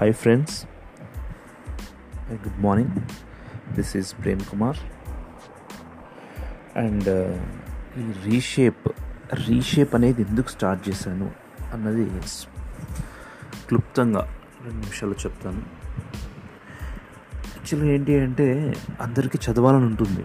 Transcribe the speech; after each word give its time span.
Hi 0.00 0.14
friends 0.14 0.66
good 2.32 2.62
morning 2.62 2.90
this 3.74 3.96
is 3.96 4.14
Prem 4.22 4.40
Kumar 4.40 4.76
and 6.78 7.08
ఈ 7.98 8.12
reshape 8.24 8.88
reshape 9.48 9.94
అనేది 9.94 10.22
ఎందుకు 10.22 10.48
start 10.48 10.88
చేశాను 10.88 11.30
అన్నది 11.72 12.10
క్లుప్తంగా 13.68 14.34
రెండు 14.62 14.78
నిమిషాలు 14.78 15.12
చెప్తాను. 15.12 15.62
యాక్చువల్గా 17.46 17.92
ఏంటి 17.92 18.20
అంటే 18.20 18.74
అందరికీ 19.00 19.38
చదవాలని 19.50 19.84
ఉంటుంది. 19.84 20.24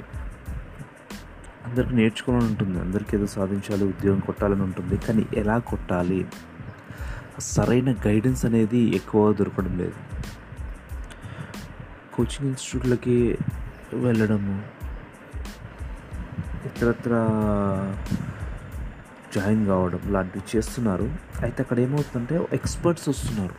అందరికీ 1.66 1.96
నేర్చుకోవాలని 1.96 2.48
ఉంటుంది. 2.48 2.80
అందరికీ 2.80 3.18
ఏదో 3.18 3.27
సాధించాలి 3.27 3.85
ఉద్యోగం 3.85 4.20
కొట్టాలని 4.20 4.62
ఉంటుంది. 4.62 4.98
కానీ 4.98 5.26
ఎలా 5.34 5.57
కొట్టాలి? 5.57 6.26
సరైన 7.39 7.91
గైడెన్స్ 7.91 8.45
అనేది 8.45 8.95
ఎక్కువ 8.95 9.34
దొరకడం 9.34 9.77
లేదు. 9.77 9.93
కోచింగ్ 12.16 12.49
ఇన్స్టిట్యూట్లకి 12.49 13.38
వెళ్ళడము 13.93 14.62
ఇతరత్ర 16.66 17.12
జాయిన్ 19.35 19.67
కావడం 19.67 19.99
లాంటివి 20.09 20.57
చేస్తున్నారు. 20.57 21.12
అయితే 21.41 21.63
అక్కడ 21.63 21.79
ఏమవుతుందంటే 21.79 22.48
ఎక్స్పర్ట్స్ 22.53 23.09
వస్తున్నారు. 23.09 23.55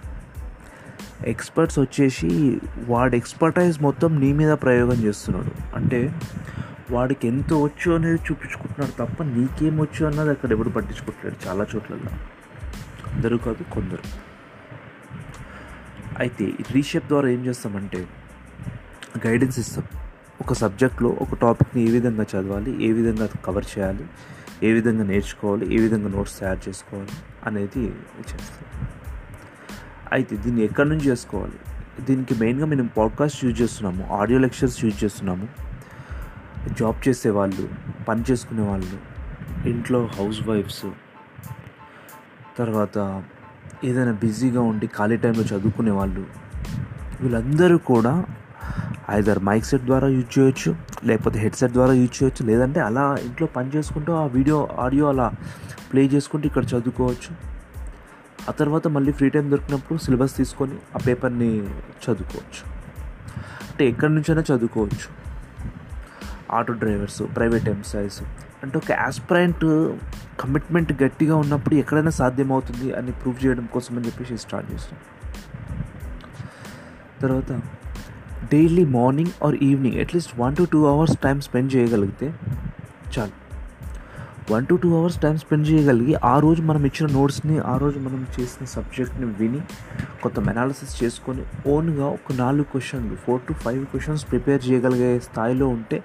ఎక్స్పర్ట్స్ 1.28 1.78
వచ్చేసి 1.78 2.60
వాడి 2.86 3.16
ఎక్స్పర్టైజ్ 3.16 3.82
మొత్తం 3.82 4.20
నీ 4.20 4.32
మీద 4.32 4.52
ప్రయోగం 4.52 4.96
చేస్తున్నాడు. 4.96 5.76
అంటే 5.76 6.20
వాడికి 6.90 7.28
ఎంత 7.28 7.52
వచ్చు 7.52 7.94
అనేది 7.94 8.16
చూపించుకుంటున్నాడు 8.16 9.06
తప్ప 9.06 9.22
నీకేం 9.22 9.80
వచ్చు 9.80 10.06
అన్నది 10.06 10.30
అక్కడ 10.30 10.52
ఎవడు 10.52 10.68
పట్టించుకుంటున్నాడు 10.68 11.48
చాలా 11.48 11.66
చోట్లలో 11.74 12.10
అందరూ 13.16 13.38
కాదు 13.38 13.74
కొందరు. 13.74 14.02
అయితే 16.18 16.44
ఈ 16.44 16.64
రీషేప్ 16.70 17.06
ద్వారా 17.06 17.28
ఏం 17.28 17.46
చేస్తామంటే 17.46 18.06
గైడెన్స్ 19.26 19.58
ఇస్తాం. 19.58 19.84
ఒక 20.40 20.52
సబ్జెక్ట్లో 20.52 21.08
ఒక 21.08 21.34
టాపిక్ని 21.34 21.88
ఏ 21.88 21.90
విధంగా 21.90 22.22
చదవాలి 22.22 22.84
ఏ 22.84 22.92
విధంగా 22.92 23.28
కవర్ 23.44 23.64
చేయాలి 23.78 24.06
ఏ 24.62 24.72
విధంగా 24.72 25.04
నేర్చుకోవాలి 25.04 25.74
ఏ 25.74 25.78
విధంగా 25.80 26.08
నోట్స్ 26.08 26.40
తయారు 26.40 26.68
చేసుకోవాలి 26.68 27.10
అనేది 27.46 27.88
చేస్తాం. 28.20 28.88
అయితే 30.12 30.36
దీన్ని 30.36 30.62
ఎక్కడి 30.62 30.88
నుంచి 30.88 31.04
చేసుకోవాలి? 31.04 31.58
దీనికి 32.00 32.34
మెయిన్గా 32.34 32.66
మేము 32.66 32.88
పాడ్కాస్ట్ 32.88 33.44
యూజ్ 33.44 33.62
చేస్తున్నాము 33.62 34.16
ఆడియో 34.16 34.38
లెక్చర్స్ 34.38 34.84
యూజ్ 34.84 35.04
చేస్తున్నాము. 35.04 35.48
జాబ్ 36.78 37.08
చేసే 37.08 37.30
వాళ్ళు 37.30 37.68
పని 38.08 38.24
చేసుకునే 38.30 38.62
వాళ్ళు 38.62 39.16
ఇంట్లో 39.68 40.06
హౌస్ 40.06 40.48
వైఫ్స్ 40.48 40.86
తర్వాత 42.58 43.22
ఏదైనా 43.84 44.12
బిజీగా 44.12 44.60
ఉండి 44.60 44.86
ఖాళీ 44.86 45.16
టైంలో 45.16 45.42
చదువుకునే 45.42 45.90
వాళ్ళు 45.90 46.26
వీళ్ళందరూ 47.20 47.78
కూడా 47.78 48.24
ఐదర్ 49.10 49.38
మైక్ 49.38 49.64
సెట్ 49.64 49.82
ద్వారా 49.82 50.08
యూజ్ 50.08 50.38
చేయొచ్చు 50.38 50.76
లేకపోతే 51.04 51.38
హెడ్సెట్ 51.38 51.72
ద్వారా 51.72 51.92
యూజ్ 51.92 52.22
చేయొచ్చు 52.22 52.46
లేదంటే 52.46 52.80
అలా 52.80 53.16
ఇంట్లో 53.24 53.46
పని 53.46 53.70
చేసుకుంటూ 53.76 54.12
ఆ 54.12 54.26
వీడియో 54.26 54.68
ఆడియో 54.78 55.08
అలా 55.08 55.32
ప్లే 55.92 56.04
చేసుకుంటూ 56.04 56.46
ఇక్కడ 56.46 56.64
చదువుకోవచ్చు. 56.64 57.36
ఆ 58.48 58.52
తర్వాత 58.52 58.88
మళ్ళీ 58.88 59.12
ఫ్రీ 59.12 59.30
టైం 59.30 59.50
దొరికినప్పుడు 59.50 59.98
సిలబస్ 59.98 60.36
తీసుకొని 60.36 60.72
ఆ 60.96 60.98
పేపర్ని 61.06 61.58
చదువుకోవచ్చు. 62.04 62.76
అంటే 63.70 63.88
ఎక్కడి 63.88 64.14
నుంచైనా 64.14 64.42
చదువుకోవచ్చు. 64.42 65.26
Auto 66.50 66.72
drivers 66.72 67.22
private 67.36 67.68
employees. 67.68 68.22
అంటే 68.62 68.78
ఒక 68.78 68.92
ఆస్పిరెంట్ 68.92 69.92
కమిట్మెంట్ 70.40 71.02
గట్టిగా 71.02 71.36
ఉన్నప్పుడు 71.36 71.74
ఎక్కడైనా 71.74 72.10
సాధ్యమవుతుంది 72.10 72.92
అని 72.92 73.12
ప్రూవ్ 73.12 73.46
చేయడం 73.46 73.68
కోసం 73.74 73.96
అని 73.96 74.06
చెప్పేసి 74.06 74.38
స్టార్ట్ 74.38 74.72
చేస్తాం 74.72 74.98
తర్వాత 77.20 77.52
daily 78.52 78.84
morning 78.84 79.30
or 79.44 79.54
evening 79.54 80.00
at least 80.00 80.40
one 80.40 80.56
to 80.56 80.66
two 80.72 80.86
hours 80.86 81.18
time 81.18 81.40
spend 81.40 81.74
చేయగలిగితే 81.74 82.34
చాలు. 83.18 83.45
One 84.50 84.66
to 84.66 84.74
two 84.74 84.98
hours 84.98 85.20
time 85.20 85.36
spend 85.36 85.68
చేయగలిగి 85.68 86.14
ఆ 86.14 86.38
రోజు 86.38 86.62
మనం 86.62 86.84
ఇచ్చిన 86.84 87.12
నోట్స్ని 87.12 87.58
ఆ 87.58 87.76
రోజు 87.76 87.98
మనం 87.98 88.26
చేసిన 88.40 88.66
సబ్జెక్ట్ని 88.66 89.26
విని 89.26 89.60
కొంత 90.22 90.48
అనాలిసిస్ 90.48 91.04
చేసుకొని 91.04 91.44
ఓన్గా 91.66 92.06
ఒక 92.06 92.32
నాలుగు 92.32 92.62
క్వశ్చన్లు 92.62 93.16
four 93.16 93.40
to 93.48 93.52
five 93.52 93.86
questions 93.86 94.30
prepare 94.30 94.70
చేయగలిగే 94.70 95.18
స్థాయిలో 95.18 95.68
ఉంటే 95.68 96.04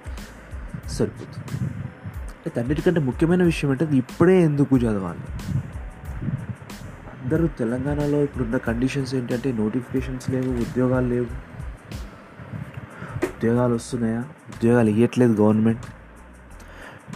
సరిపోతుంది. 0.88 1.56
అయితే 2.46 2.60
అన్నిటికంటే 2.60 3.00
ముఖ్యమైన 3.00 3.42
విషయం 3.42 3.70
ఏంటంటే 3.70 3.96
ఇప్పుడే 3.96 4.42
ఎందుకు 4.42 4.78
చదవాలి? 4.78 5.24
అందరూ 7.24 7.46
తెలంగాణలో 7.46 8.22
ఇప్పుడున్న 8.22 8.56
కండిషన్స్ 8.56 9.14
ఏంటంటే 9.14 9.52
నోటిఫికేషన్స్ 9.52 10.30
లేవు 10.30 10.52
ఉద్యోగాలు 10.52 11.06
లేవు. 11.06 11.26
ఉద్యోగాలు 13.24 13.74
వస్తున్నాయా? 13.74 14.24
ఉద్యోగాలు 14.54 14.88
ఇవ్వట్లేదు 14.88 15.32
గవర్నమెంట్ 15.32 15.86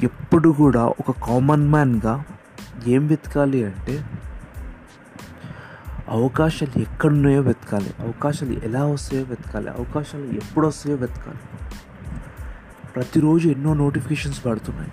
ఎప్పుడు 0.03 0.49
కూడా 0.49 0.84
ఒక 0.84 1.11
కామన్ 1.11 1.69
మ్యాన్గా 1.69 2.25
ఏం 2.87 3.07
వెతకాలి 3.07 3.65
అంటే 3.65 4.05
అవకాశాలు 6.09 6.79
ఎక్కడున్నాయో 6.79 7.43
వెతకాలి. 7.43 7.95
అవకాశాలు 8.01 8.53
ఎలా 8.53 8.84
వస్తాయో 8.84 9.25
వెతకాలి. 9.25 9.69
అవకాశాలు 9.69 10.25
ఎప్పుడు 10.25 10.67
వస్తాయో 10.67 10.97
వెతకాలి. 10.97 11.39
ప్రతిరోజు 12.97 13.49
ఎన్నో 13.49 13.75
నోటిఫికేషన్స్ 13.75 14.47
పడుతున్నాయి. 14.47 14.93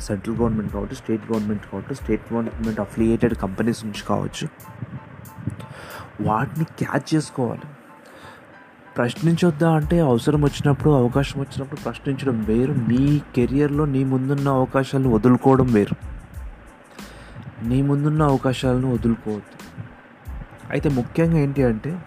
సెంట్రల్ 0.00 0.36
గవర్నమెంట్ 0.36 0.72
కావచ్చు 0.72 0.94
స్టేట్ 0.94 1.32
గవర్నమెంట్ 1.32 1.62
కావచ్చు 1.72 1.94
స్టేట్ 1.94 2.32
గవర్నమెంట్ 2.32 2.80
అఫిలియేటెడ్ 2.80 3.34
కంపెనీస్ 3.34 3.84
నుంచి 3.84 4.02
కావచ్చు. 4.08 4.48
వాటిని 6.20 6.64
క్యాచ్ 6.64 7.14
చేసుకోవాలి. 7.14 7.62
ప్రశ్నించొద్దా 8.96 9.70
అంటే 9.70 10.00
అవసరం 10.00 10.42
వచ్చినప్పుడు 10.42 10.90
అవకాశం 10.90 11.40
వచ్చినప్పుడు 11.40 11.80
ప్రశ్నించడం 11.80 12.44
వేరు. 12.44 12.72
నీ 12.72 13.22
కెరియర్లో 13.36 13.84
నీ 13.84 14.04
ముందున్న 14.04 14.48
అవకాశాలను 14.48 15.10
వదులుకోవడం 15.10 15.72
వేరు. 15.72 15.96
నీ 17.68 17.82
ముందున్న 17.82 18.22
అవకాశాలను 18.22 18.94
వదులుకోవద్దు. 18.94 19.56
అయితే 20.70 20.88
ముఖ్యంగా 20.88 21.38
ఏంటి 21.38 21.62
అంటే 21.62 21.98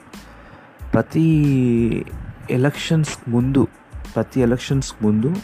ప్రతి 0.93 1.25
ఎలక్షన్స్ 2.49 3.29
ముందు 3.29 3.67
ప్రతి 4.15 4.41
ఎలక్షన్స్ 4.41 4.93
ముందు 5.01 5.35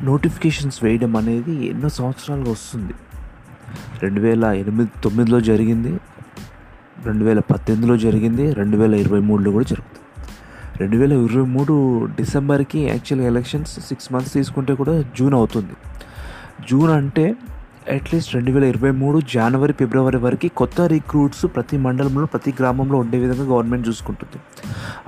నోటిఫికేషన్స్ 0.00 0.84
వేయడం 0.84 1.16
అనేది 1.16 1.66
ఎన్నో 1.66 1.88
సంవత్సరాలుగా 1.88 2.50
వస్తుంది. 2.50 2.92
రెండు 4.02 4.20
వేల 4.20 4.44
ఎనిమిది 4.44 4.90
తొమ్మిదిలో 5.04 5.40
జరిగింది 5.40 6.00
రెండు 7.04 7.24
వేల 7.24 7.40
పద్దెనిమిదిలో 7.40 7.96
జరిగింది 7.96 8.52
రెండు 8.52 8.76
వేల 8.76 8.94
ఇరవై 8.94 9.20
మూడులో 9.20 9.50
కూడా 9.50 9.64
జరుగుతుంది. 9.68 9.97
రెండు 10.80 10.96
వేల 10.96 11.12
ఇరవై 11.12 11.46
మూడు 11.54 11.74
డిసెంబర్కి 12.18 12.80
యాక్చువల్ 12.88 13.22
ఎలక్షన్స్ 13.30 13.72
సిక్స్ 13.88 14.12
మంత్స్ 14.12 14.32
తీసుకుంటే 14.32 14.74
కూడా 14.74 14.94
జూన్ 15.18 15.34
అవుతుంది. 15.34 15.74
జూన్ 16.68 16.90
అంటే 16.90 17.24
అట్లీస్ట్ 17.96 18.34
రెండు 18.34 18.50
వేల 18.50 18.64
ఇరవై 18.64 18.90
మూడు 18.90 19.18
జనవరి 19.34 19.72
ఫిబ్రవరి 19.72 20.16
వరకు 20.16 20.48
కొత్త 20.60 20.80
రిక్రూట్స్ 20.80 21.44
ప్రతి 21.54 21.76
మండలంలో 21.76 22.26
ప్రతి 22.26 22.52
గ్రామంలో 22.60 22.98
ఉండే 22.98 23.18
విధంగా 23.18 23.46
గవర్నమెంట్ 23.52 23.88
చూసుకుంటుంది. 23.88 24.38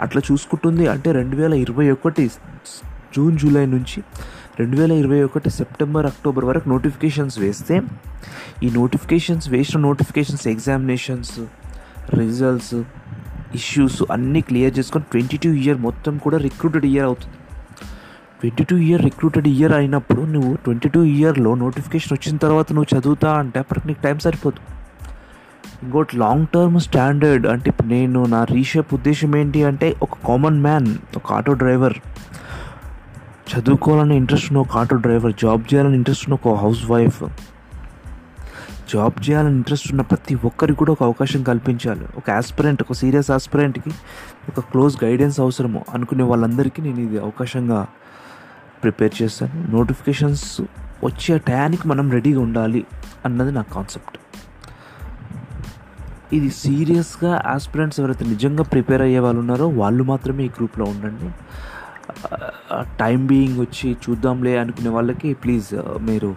అట్లా 0.01 0.23
చూసుకుంటుంది 0.31 0.89
అంటే 0.89 1.13
రెండు 1.13 1.37
వేల 1.37 1.55
ఇరవై 1.65 1.91
ఒకటి 1.91 2.25
జూన్ 3.17 3.39
జూలై 3.39 3.67
నుంచి 3.67 4.01
రెండు 4.61 4.77
వేల 4.77 4.93
ఇరవై 5.03 5.23
ఒకటి 5.23 5.51
సెప్టెంబర్ 5.51 6.07
అక్టోబర్ 6.07 6.45
వరకు 6.45 6.69
నోటిఫికేషన్స్ 6.69 7.39
వేస్తే 7.39 7.77
ఈ 8.63 8.71
నోటిఫికేషన్స్ 8.71 9.47
వేసిన 9.51 9.81
నోటిఫికేషన్స్ 9.81 10.49
ఎగ్జామినేషన్స్ 10.49 11.37
రిజల్ట్స్ 12.21 12.75
ఇష్యూస్ 13.55 14.03
అన్నీ 14.13 14.41
క్లియర్ 14.41 14.79
చేసుకొని 14.79 15.05
ట్వంటీ 15.13 15.37
టూ 15.37 15.51
ఇయర్ 15.51 15.79
మొత్తం 15.79 16.19
కూడా 16.19 16.39
రిక్రూటెడ్ 16.39 16.87
ఇయర్ 16.87 17.07
అవుతుంది. 17.07 17.37
Twenty 18.41 18.65
two 18.65 18.77
year 18.77 19.03
recruited 19.03 19.49
year 19.49 19.73
అయినప్పుడు 19.73 20.23
నువ్వు 20.23 20.55
ట్వంటీ 20.55 20.89
టూ 20.89 21.03
ఇయర్లో 21.03 21.55
నోటిఫికేషన్ 21.55 22.13
వచ్చిన 22.13 22.37
తర్వాత 22.37 22.73
నువ్వు 22.73 22.99
చదువుతా 22.99 23.33
అంటే 23.33 23.59
అప్పటికి 23.59 23.89
నీకు 23.89 24.03
టైం 24.03 24.19
సరిపోదు. 24.19 24.81
ఇంకోటి 25.83 26.19
లాంగ్ 26.19 26.47
టర్మ్ 26.55 26.81
స్టాండర్డ్ 26.81 27.47
అంటే 27.47 27.71
ఇప్పుడు 27.71 27.89
నేను 27.89 28.27
నా 28.27 28.45
రీషేప్ 28.45 28.95
ఉద్దేశం 28.95 29.37
ఏంటి 29.37 29.65
అంటే 29.65 29.97
ఒక 30.03 30.15
కామన్ 30.29 30.63
మ్యాన్ 30.63 30.95
ఒక 31.17 31.33
ఆటో 31.33 31.53
డ్రైవర్ 31.53 31.95
చదువుకోవాలని 33.51 34.17
ఇంట్రెస్ట్ 34.17 34.53
ఉన్న 34.53 34.61
ఒక 34.61 34.77
ఆటో 34.77 34.97
డ్రైవర్ 34.97 35.33
జాబ్ 35.33 35.75
చేయాలని 35.75 35.95
ఇంట్రెస్ట్ 35.95 36.31
ఉన్న 36.31 36.39
ఒక 36.45 36.57
హౌస్ 36.57 36.91
వైఫ్ 36.91 37.25
జాబ్ 38.93 39.17
చేయాలని 39.27 39.57
ఇంట్రెస్ట్ 39.61 39.89
ఉన్న 39.93 40.03
ప్రతి 40.11 40.35
ఒక్కరికి 40.49 40.79
కూడా 40.79 40.93
ఒక 40.97 41.03
అవకాశం 41.09 41.41
కల్పించాలి. 41.51 42.07
ఒక 42.17 42.31
ఆస్పిరెంట్ 42.31 42.81
ఒక 42.83 42.95
సీరియస్ 43.01 43.31
ఆస్పిరెంట్కి 43.37 43.93
ఒక 44.51 44.61
క్లోజ్ 44.71 44.95
గైడెన్స్ 45.05 45.39
అవసరము. 45.41 45.83
అనుకునే 45.95 46.25
వాళ్ళందరికీ 46.31 46.83
నేను 46.83 47.01
ఇది 47.07 47.19
అవకాశంగా 47.27 47.81
ప్రిపేర్ 48.83 49.15
చేస్తాను. 49.23 49.57
నోటిఫికేషన్స్ 49.77 50.47
వచ్చే 51.05 51.35
టయానికి 51.49 51.85
మనం 51.89 52.07
రెడీగా 52.11 52.41
ఉండాలి 52.41 52.83
అన్నది 53.25 53.53
నా 53.53 53.63
కాన్సెప్ట్ 53.75 54.17
ఇది 56.37 56.49
సీరియస్గా 56.63 57.31
ఆస్పిరెంట్స్ 57.47 57.99
ఎవరైతే 58.01 58.25
నిజంగా 58.25 58.65
ప్రిపేర్ 58.73 59.03
అయ్యే 59.03 59.21
వాళ్ళు 59.25 59.41
ఉన్నారో 59.41 59.67
వాళ్ళు 59.81 60.03
మాత్రమే 60.11 60.43
ఈ 60.45 60.51
గ్రూప్లో 60.59 60.85
ఉండండి. 60.93 61.29
టైం 63.01 63.21
బీయింగ్ 63.27 63.59
వచ్చి 63.61 63.89
చూద్దాంలే 64.05 64.53
అనుకునే 64.59 64.91
వాళ్ళకి 64.97 65.31
ప్లీజ్ 65.43 65.71
మీరు 66.09 66.31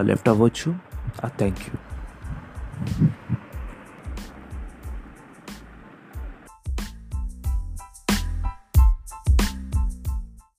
లెఫ్ట్ 0.00 0.28
అవ్వచ్చు. 0.28 0.70
I 1.20 1.28
thank 1.28 1.66
you. 1.66 3.12